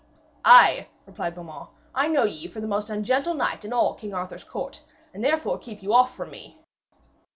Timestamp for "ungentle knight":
2.89-3.63